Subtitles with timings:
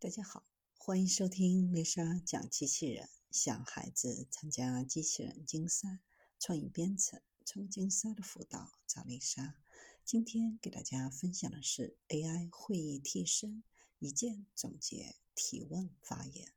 [0.00, 0.44] 大家好，
[0.76, 3.08] 欢迎收听丽莎讲机器人。
[3.32, 5.98] 想孩子参加机器人竞赛、
[6.38, 9.56] 创意编程、创意竞赛的辅导，找丽莎。
[10.04, 13.64] 今天给大家分享的是 AI 会议替身
[13.98, 16.52] 一键总结、提问、发言。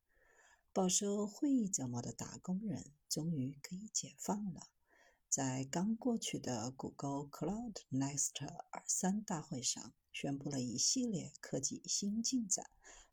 [0.71, 4.67] 饱受会议折磨的打工人终于可以解放了。
[5.27, 12.69] 在刚过去的谷歌 Cloud Next 二三大会上，宣布了一系列科技新进展。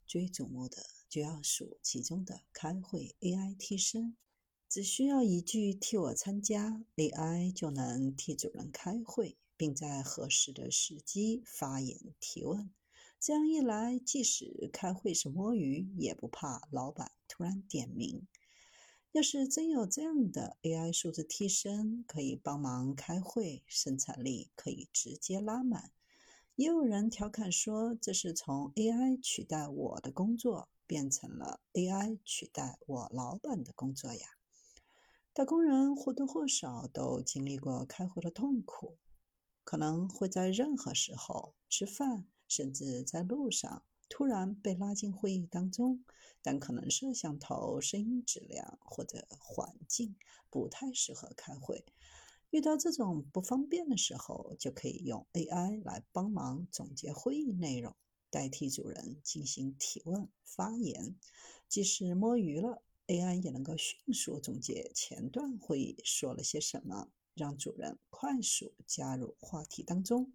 [0.09, 4.17] 最瞩目的就要数其中的开会 AI 替身，
[4.67, 12.71] 只需要一句“替我参加 ”，AI 就能替主人开会，并在合适的时机发言提问。
[13.19, 18.25] 这样一来，即使开会是摸鱼，也不怕老板突然点名。
[19.11, 25.91] 要是真有这样的 AI 数字替身，可以帮忙开会，生产力可以直接拉满。
[26.59, 34.27] 也有人调侃说，这是从 AI 取代我的工作，变成了 AI 取代我老板的工作呀。
[35.31, 38.97] 打工人或多或少都经历过开会的痛苦，
[39.63, 46.03] 可能会在任何时候吃饭，甚至在路上突然被拉进会议当中，
[46.41, 50.17] 但可能摄像头、声音质量或者环境
[50.49, 51.85] 不太适合开会。
[52.51, 57.95] 遇到这种不方便的时候，就可以用 AI 来帮忙总结会议内容，
[58.31, 61.15] 代替主人进行提问发言。
[61.67, 70.33] 即使摸鱼了，AI 也能够迅速总结前段会议说了些什么，让主人快速加入话题当中。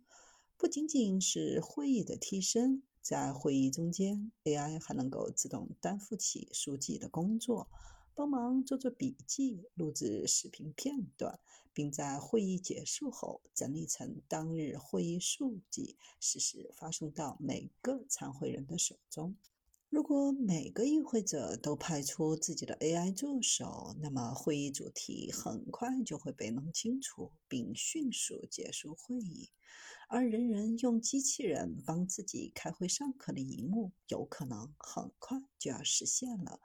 [0.56, 7.68] 不仅仅是会议的替身，在会议中间，AI 还能够自动担负起书记的工作。
[8.16, 11.40] 帮忙做做笔记，录制视频片段，
[11.72, 19.36] 并在会议结束后整理成当日会议数据，实时发送到每个参会人的手中。
[19.88, 29.50] 如果每个与会者都派出自己的 AI 助手，那么会议主题很快就会被弄清楚，并迅速结束会议。
[30.08, 36.60] 而人人用机器人帮自己开会上课的一幕，有可能很快就要实现了。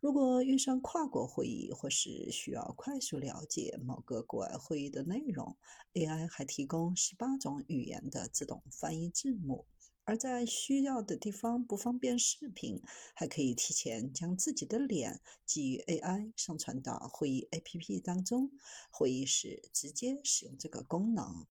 [0.00, 5.56] 如果遇上跨国会议，或是需要快速了解某个国外会议的内容
[5.94, 9.66] ，AI 还提供十八种语言的自动翻译字幕。
[10.04, 12.80] 而在需要的地方不方便视频，
[13.12, 18.52] 还可以提前将自己的脸基于 AI 上传到会议 APP 当中，
[18.90, 21.46] 会议时直接使用这个功能，